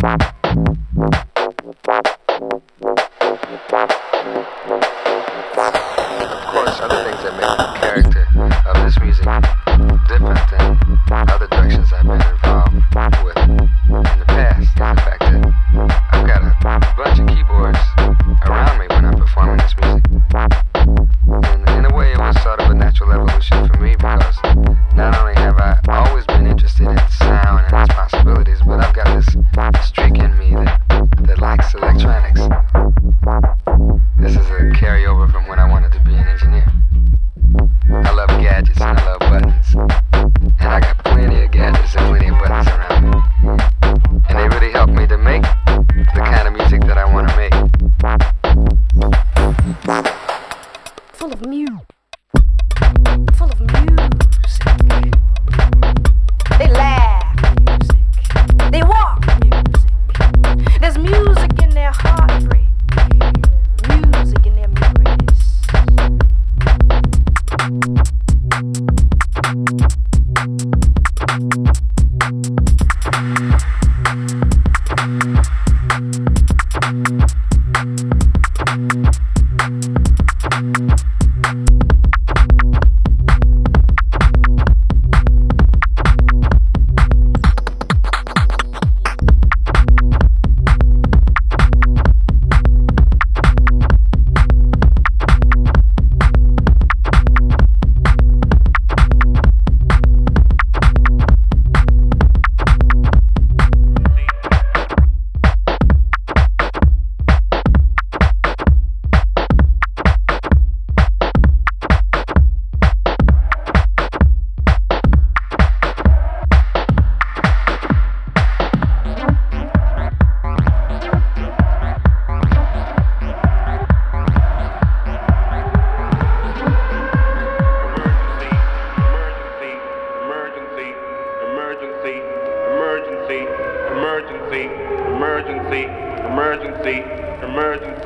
Bye. 0.00 0.39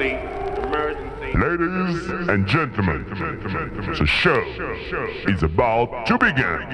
emergency, 0.00 0.62
emergency. 0.62 1.38
Ladies 1.38 2.28
and 2.28 2.46
gentlemen, 2.46 3.04
the 3.98 4.06
show 4.06 4.40
is 5.28 5.42
about 5.42 6.06
to 6.06 6.18
begin. 6.18 6.64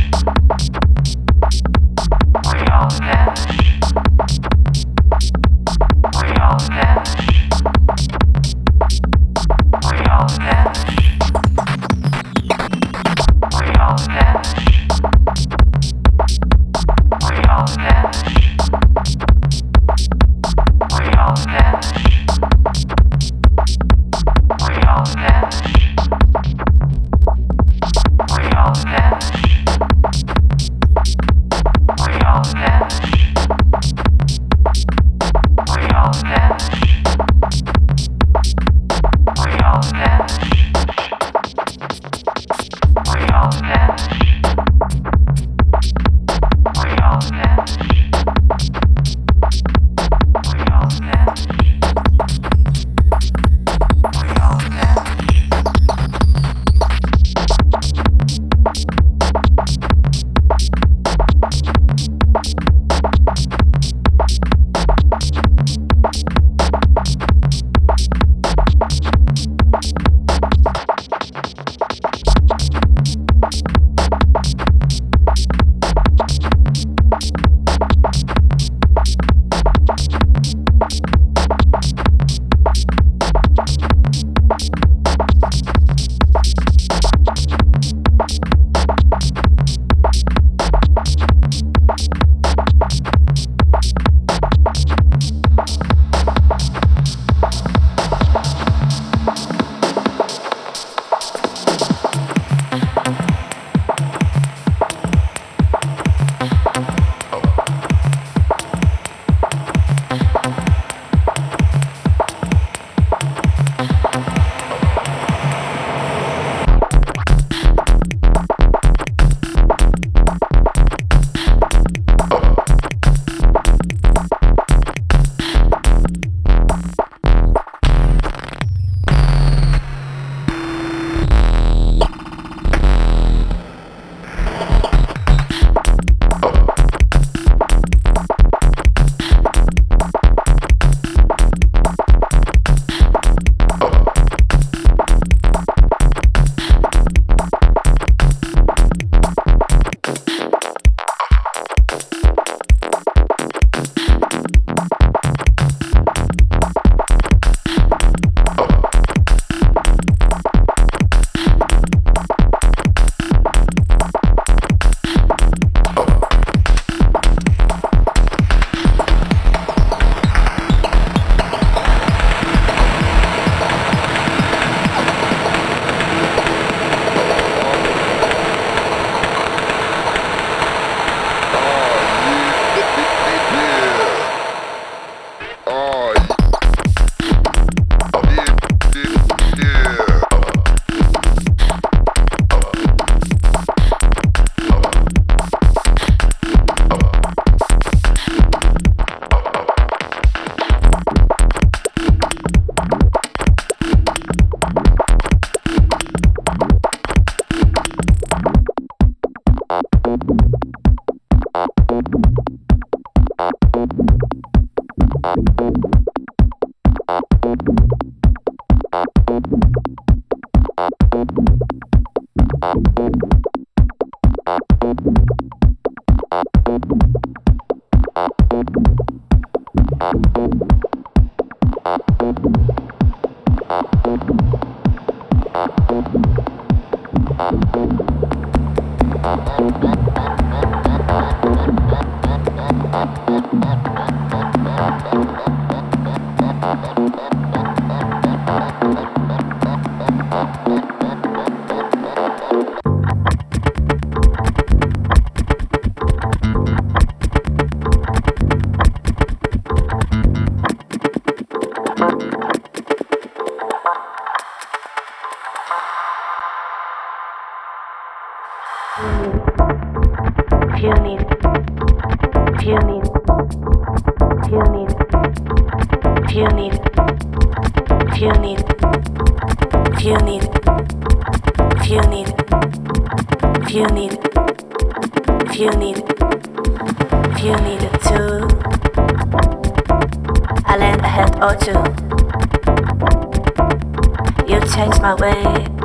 change 294.79 295.01
my 295.01 295.15
way 295.15 295.78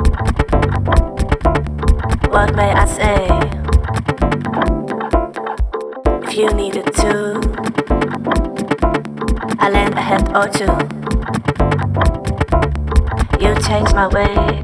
what 2.34 2.56
may 2.56 2.72
I 2.72 2.84
say? 2.84 3.28
If 6.26 6.36
you 6.36 6.52
needed 6.52 6.92
to, 6.94 7.40
I 9.60 9.70
lend 9.70 9.94
a 9.94 10.00
hand 10.00 10.34
or 10.34 10.48
two. 10.48 10.74
You 13.40 13.54
changed 13.62 13.94
my 13.94 14.08
way. 14.08 14.63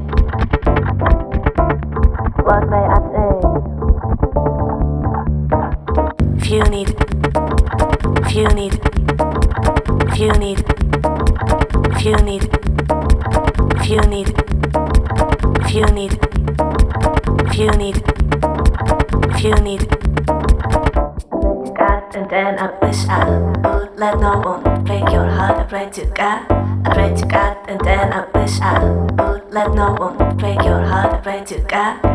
God, 26.21 26.51
I 26.85 26.93
pray 26.93 27.15
to 27.15 27.25
God, 27.25 27.57
and 27.67 27.81
then 27.81 28.13
I 28.13 28.27
wish 28.35 28.61
I 28.61 28.77
would 28.83 29.51
let 29.51 29.73
no 29.73 29.93
one 29.93 30.37
break 30.37 30.61
your 30.61 30.79
heart. 30.85 31.15
I 31.15 31.17
pray 31.17 31.43
to 31.45 31.59
God. 31.61 32.10